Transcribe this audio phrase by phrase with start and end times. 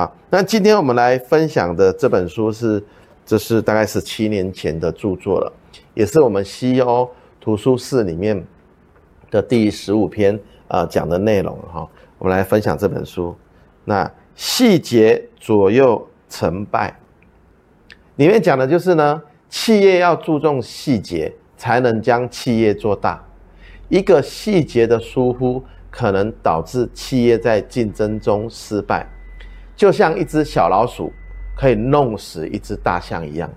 [0.00, 2.82] 好，那今天我们来分享的这本书是，
[3.26, 5.52] 这是大概是七年前的著作了，
[5.92, 7.06] 也是我们西欧
[7.38, 8.42] 图书室里面
[9.30, 10.34] 的第十五篇
[10.68, 11.86] 啊、呃、讲的内容哈。
[12.16, 13.36] 我们来分享这本书，
[13.84, 16.98] 那细节左右成败，
[18.16, 23.22] 里面讲的就是呢，企业要注重细节，才能将企业做大。
[23.90, 29.06] 一个细节的疏忽，可能导致企业在竞争中失败，
[29.80, 31.10] 就像一只小老鼠
[31.56, 33.48] 可以弄死一只大象一样。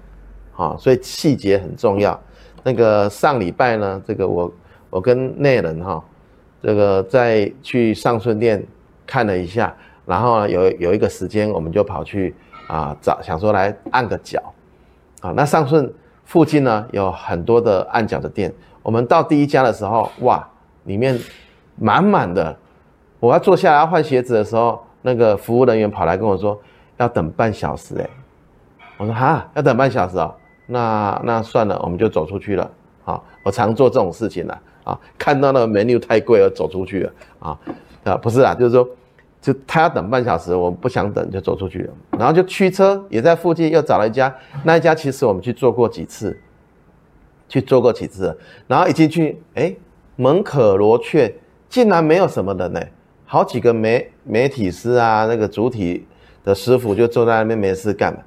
[0.55, 2.18] 啊，所以细节很重要。
[2.63, 4.49] 那个上礼拜呢，这个我
[4.90, 6.02] 我跟内人哈，
[6.62, 8.66] 这个在去尚顺店
[9.05, 12.34] 看了一下，然后呢有有一个时间，我们就跑去
[12.68, 14.41] 啊找，想说来按个脚。
[15.20, 15.94] 啊，那尚顺
[16.24, 18.54] 附近呢有很多的按脚的店。
[18.82, 20.48] 我们到第一家的时候，哇，
[20.85, 21.20] 里面
[21.76, 22.58] 满满的。
[23.20, 26.59] 我要坐下来换鞋子的时候，那个服务人员跑来跟我说
[26.98, 27.95] 要等半小时。
[27.99, 28.09] 哎，
[28.98, 30.34] 我说哈，要等半小时哦。
[30.65, 32.68] 那那算了，我们就走出去了。
[33.04, 34.62] 好，我常做这种事情了。
[34.84, 37.12] 啊，看到那个 menu 太贵了，走出去了。
[37.37, 37.60] 啊，
[38.04, 38.90] 啊，不是啊，就是说，
[39.40, 41.93] 就他要等半小时，我不想等，就走出去了。
[42.17, 44.35] 然后就驱车也在附近，又找了一家。
[44.63, 46.40] 那一家其实我们去做过几次。
[47.49, 49.76] 去做过几次，然后一进去，哎，
[50.15, 51.32] 门可罗雀，
[51.70, 52.82] 竟然没有什么人呢。
[53.34, 56.05] 好几个媒媒体师啊，那个主体
[56.43, 58.20] 的师傅就坐在那边没事干嘛，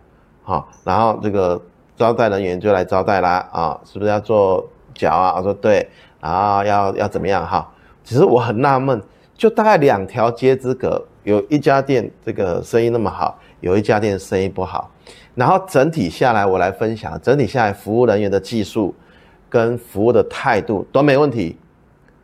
[0.42, 1.62] 好，然后这个
[1.94, 5.34] 招待人员就来招待啦，啊，是不是要做脚啊？
[5.36, 5.88] 我说对，
[6.20, 7.72] 然后要要怎么样哈？
[8.02, 9.00] 其实我很纳闷，
[9.36, 14.90] 就大概两条街之隔，有一家店这个生意那么好，有一家店生意不好，
[15.36, 18.92] 然后整体下来我来分享，整体下来服务人员的技术。
[19.48, 21.56] 跟服务的态度都没问题，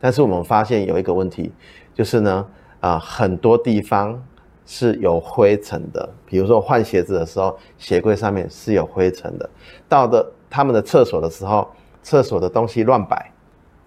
[0.01, 1.49] 但是我们发现有一个问题，
[1.95, 2.45] 就是呢，
[2.83, 4.21] 啊，很多地方
[4.65, 6.07] 是有灰尘的。
[6.25, 9.49] 比如说换鞋子的时候，鞋柜上面是有灰尘的。
[9.87, 11.65] 到的他们的厕所的时候，
[12.01, 13.31] 厕所的东西乱摆，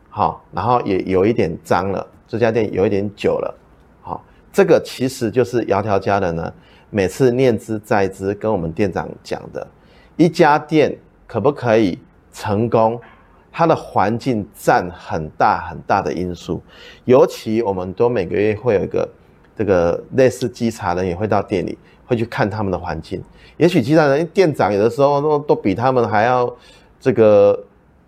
[0.08, 2.06] 好，然后也有一点脏了。
[2.26, 3.54] 这家店有一点久了，
[4.00, 6.50] 好，这个其实就是窈窕佳人呢，
[6.88, 9.66] 每次念之在之跟我们店长讲的，
[10.16, 11.98] 一家店可不可以
[12.32, 12.98] 成功？
[13.58, 16.62] 它的环境占很大很大的因素，
[17.06, 19.08] 尤其我们都每个月会有一个
[19.56, 23.24] 这个类似稽查人也会到店里，会去看他们的环境。
[23.56, 26.54] 也许稽查人店长有的时候都都比他们还要
[27.00, 27.58] 这个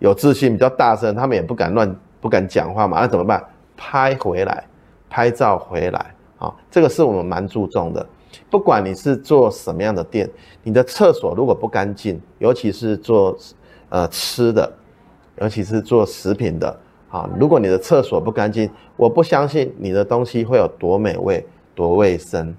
[0.01, 3.01] 有自信，比较大声，他们也不敢乱不敢讲话嘛。
[3.01, 3.43] 那怎么办？
[3.75, 4.67] 拍回来，
[5.09, 8.07] 拍照回来啊，这个是我们蛮注重的。
[8.51, 10.29] 不管你是做什么样的店，
[10.63, 13.35] 你的厕所如果不干净，尤其是做
[13.89, 14.71] 呃吃的。
[15.41, 16.77] 尤其是做食品的，
[17.11, 22.55] 啊，如果你的厕所不干净，我不相信你的东西会有多美味、多卫生，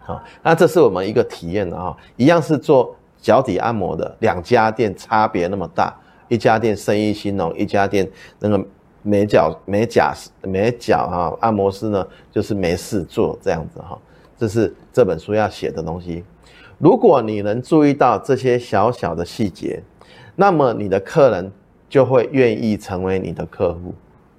[0.00, 5.94] 好，那这是我们一个体验的啊，一样是做脚底按摩的，两家店差别那么大，
[6.28, 8.08] 一家店生意兴隆，一家店
[8.38, 8.62] 那个
[9.02, 13.98] 美脚美甲美脚哈按摩师呢就是没事做这样子哈，
[14.36, 16.22] 这是这本书要写的东西。
[16.78, 19.82] 如果你能注意到这些小小的细节，
[20.34, 21.50] 那么你的客人。
[21.96, 23.94] 就会愿意成为你的客户，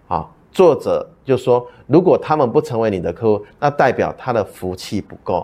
[0.07, 5.43] 啊，作者就说，如果他们不成为你的客户，那代表他的福气不够。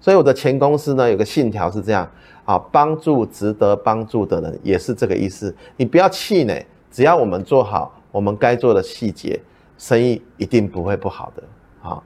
[0.00, 2.08] 所以我的前公司呢，有个信条是这样，
[2.44, 5.52] 啊，帮助值得帮助的人，也是这个意思。
[5.76, 9.40] 你不要气馁，只要我们做好我们该做的细节，
[9.76, 11.42] 生意一定不会不好的。
[11.82, 12.00] 啊，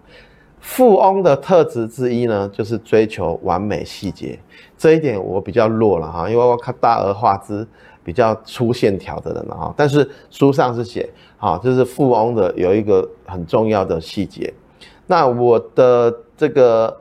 [0.60, 4.38] 富翁的特质之一呢，就是追求完美细节。
[4.78, 7.68] 这一点我比较弱了哈，因为我看大而化之。
[8.04, 14.52] 比较粗线条的人了哈，但是书上是写，好，就是富翁的有一个很重要的细节。
[15.06, 16.96] 那我的这个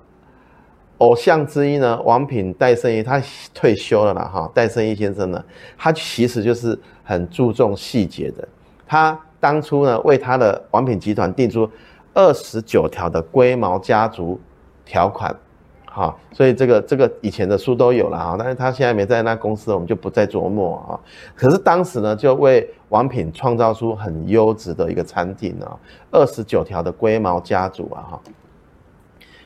[0.99, 3.21] 偶像之一呢，王品戴胜益，他
[3.53, 5.43] 退休了啦哈，戴胜益先生呢，
[5.77, 8.47] 他其实就是很注重细节的。
[8.85, 11.67] 他当初呢，为他的王品集团定出
[12.13, 14.39] 二十九条的龟毛家族
[14.85, 15.35] 条款。
[15.93, 20.95] 好，所以这个这个以前的书都有了哈，但是他现在没在那公司，我们就不再琢磨啊。
[21.35, 25.77] 可是当时呢，就为王品创造出很优质的一个餐厅啊，
[26.09, 28.21] 二十九条的龟毛家族啊哈。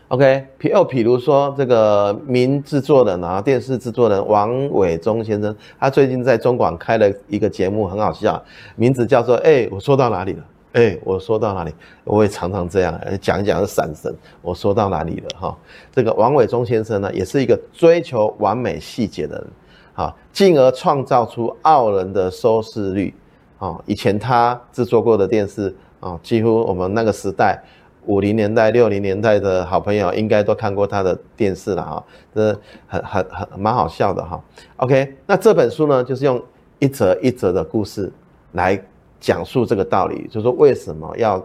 [0.09, 8.39] OK，譬又比如说这个名制作人啊，电视制作人王伟忠先生，他最近在中广开了一个节目，很好笑，
[8.75, 10.43] 名字叫做哎，我说到哪里了？
[10.75, 11.73] 哎，我说到哪里？
[12.03, 14.13] 我也常常这样讲一讲是闪神。
[14.41, 15.29] 我说到哪里了？
[15.39, 15.57] 哈，
[15.89, 19.47] 这个王伟忠先生呢，也是一个追求完美细节的人，
[19.93, 23.13] 啊，进而创造出傲人的收视率。
[23.57, 27.57] 啊，以前他制作过的电视啊，几乎我们那个时代
[28.05, 32.05] 五零年代、六零年代的好朋友应该都看过他的电视了哈，
[32.35, 32.51] 这
[32.85, 34.43] 很很很蛮好笑的哈。
[34.75, 36.43] OK，那这本书呢，就是用
[36.79, 38.11] 一则一则的故事
[38.51, 38.77] 来
[39.25, 41.43] 讲述这个道理，就是说为什么要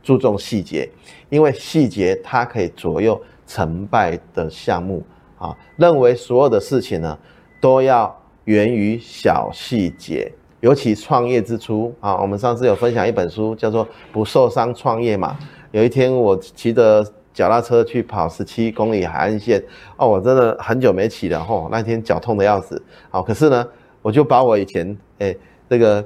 [0.00, 0.88] 注重细节，
[1.28, 5.02] 因为细节它可以左右成败的项目
[5.36, 5.52] 啊。
[5.74, 7.18] 认为所有的事情呢，
[7.60, 10.32] 都要源于小细节。
[10.60, 15.36] 尤其创业之初啊，我们上次有分享一本书，叫做《不受伤创业》嘛。
[15.72, 19.60] 有一天我骑着脚踏车去跑十七公里海岸线，
[19.96, 22.80] 哦，我真的很久没骑了吼，那天脚痛得要死。
[23.10, 23.68] 好，可是呢，
[24.00, 25.36] 我就把我以前诶
[25.66, 26.04] 那个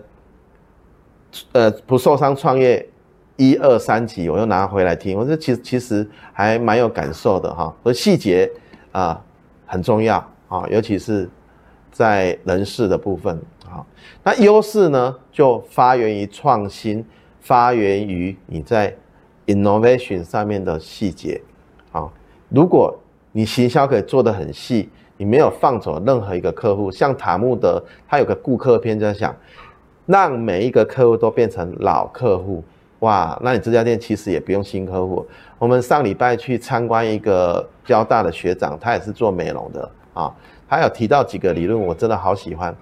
[1.53, 2.87] 呃不受伤创业
[3.37, 7.75] 一二三集，我又拿回来听，我说其实其实还蛮有感受的哈。
[7.83, 8.51] 所以细节
[8.93, 9.21] 啊
[9.67, 10.17] 很重要
[10.49, 11.29] 啊，尤其是
[11.91, 13.41] 在人事的部分。
[13.65, 13.87] 好，
[14.23, 17.05] 那优势呢，就发源于创新，
[17.41, 18.95] 发源于你在
[19.47, 21.41] innovation 上面的细节。
[21.93, 22.09] 啊，
[22.49, 22.99] 如果
[23.33, 29.35] 你行销可以做得很细，你没有放走任何一个客户，像塔木德，他有个顾客篇在想，
[30.11, 32.65] 让每一个客户都变成老客户，
[32.99, 35.25] 哇，那你这家店其实也不用新客户。
[35.57, 40.35] 我们上礼拜去参观一个交大的学长，他也是做美容的啊，
[40.69, 42.75] 他有提到几个理论，我真的好喜欢。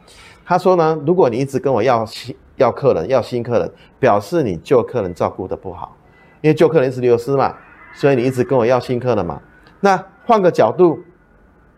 [0.42, 3.70] 他说呢，如果你一直跟我要新要客人要新客人，
[4.00, 5.94] 表示你旧客人照顾得不好，
[6.40, 7.54] 因为旧客人一直流失嘛，
[7.94, 9.38] 所以你一直跟我要新客人嘛。
[9.80, 10.98] 那换个角度，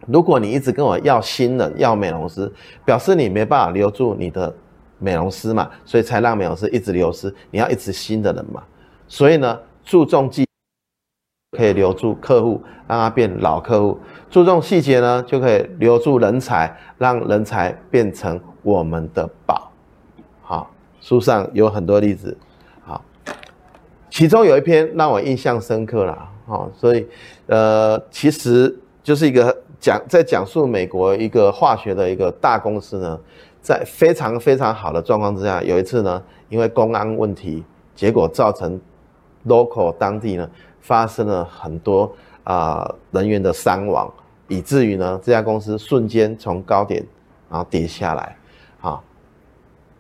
[0.07, 2.51] 如果你一直跟我要新人要美容师，
[2.85, 4.55] 表示你没办法留住你的
[5.01, 7.35] 美容师嘛，所以才让美容师一直流失。
[7.51, 8.63] 你要一直新的人嘛，
[9.09, 10.47] 所以呢，注重技。
[11.57, 13.99] 可以留住客户，让他变老客户；
[14.31, 19.73] 注重细节呢，就可以留住人才，让人才变成我们的宝。
[20.43, 20.71] 好，
[21.01, 22.39] 书上有很多例子。
[22.85, 23.05] 好，
[24.09, 26.31] 其中有一篇让我印象深刻了。
[26.47, 27.05] 好，所以
[27.47, 33.21] 呃，其实就是一个讲在讲述美国一个化学的一个大公司呢，
[33.61, 37.65] 在非常非常好的状况之下，有一次呢，因为公安问题，
[37.95, 38.81] 结果造成
[39.47, 40.49] local 当地呢。
[40.83, 42.11] 发生了很多
[42.43, 44.11] 啊、人员的伤亡，
[44.49, 47.07] 以至于呢这家公司瞬间从高点
[47.51, 48.35] 然后跌下来，
[48.81, 48.99] 啊，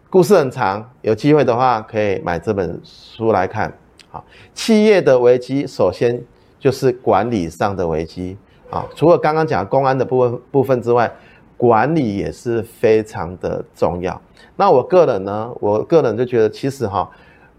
[0.09, 3.71] 故事很长，有机会的话可以买这本书来看。
[4.09, 4.25] 好，
[4.55, 6.19] 企业的危机首先
[6.59, 8.39] 就是管理上的危机
[8.71, 11.13] 啊，除了刚刚讲公安的部分部分之外，
[11.61, 14.19] 管理也是非常的重要。
[14.57, 17.07] 那我个人呢，我个人就觉得其实哈，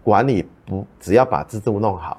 [0.02, 2.18] 管理不只要把制度弄好。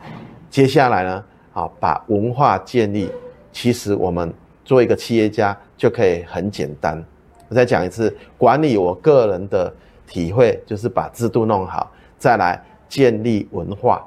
[0.49, 3.11] 接下来呢，啊，把文化建立，
[3.51, 4.33] 其实我们
[4.63, 7.03] 做一个企业家就可以很简单。
[7.49, 9.73] 我再讲一次，管理我个人的
[10.07, 14.01] 体会就是把制度弄好，再来建立文化。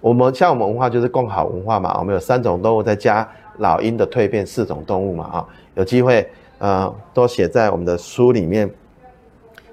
[0.00, 6.24] 我们像我们文化就是共好文化嘛，我们有三种动物，再加老鹰的蜕变四种动物嘛，啊，有机会
[6.58, 8.70] 呃都写在我们的书里面。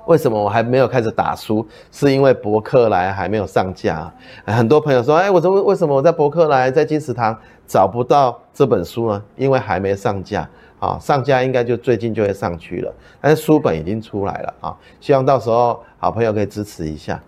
[0.05, 1.67] 为什么我还没有开始打书？
[1.91, 4.13] 是因为博客来还没有上架。
[4.45, 7.35] 很多朋友说：“哎，我说为什么我在博客来、在金石堂
[7.65, 9.23] 找不到这本书呢？
[9.35, 10.47] 因为还没上架
[10.79, 12.93] 啊，上架应该就最近就会上去了。
[13.19, 17.19] 但是书本已经出来了啊，希望到时候好朋友可以支持一下。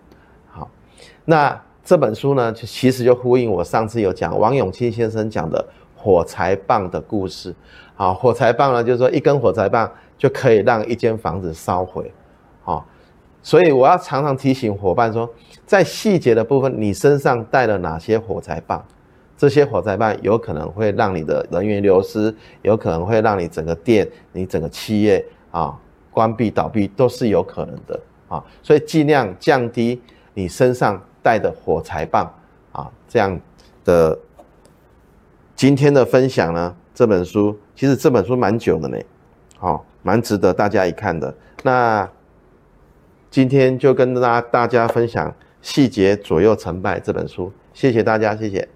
[0.48, 0.70] 好，
[1.24, 5.66] 那这本书呢，其实就呼应我上次有讲王永庆先生讲的
[5.98, 7.52] 火柴棒的故事。
[7.96, 12.12] 好，火柴棒呢，就是说一根火柴棒就可以让一间房子烧毁。
[12.64, 12.84] 啊，
[13.42, 15.28] 所以我要常常提醒伙伴说，
[15.66, 18.84] 在细节的部分，你身上带了哪些火柴棒？
[19.36, 25.76] 这些火柴棒有可能会让你的人员流失，有可能会让你整个店、你整个企业啊
[26.10, 28.44] 关闭倒闭，都是有可能的啊。
[28.62, 30.00] 所以尽量降低
[30.34, 32.28] 你身上带的火柴棒
[32.72, 32.90] 啊。
[33.08, 33.40] 这样
[33.84, 34.18] 的
[35.58, 38.96] 今天的分享呢，这本书其实这本书蛮久的呢，
[39.58, 41.34] 好，蛮值得大家一看的。
[41.64, 42.08] 那。
[43.30, 48.66] 今天就跟大大家分享《细节左右成败》这本书，谢谢大家，谢谢。